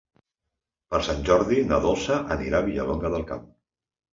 [0.93, 3.49] Per Sant Jordi na Dolça anirà a Vilallonga del Camp.